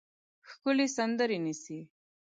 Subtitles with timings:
[0.49, 1.79] ښکلې سندرې نیسي